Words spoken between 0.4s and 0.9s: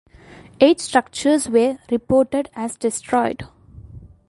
Eight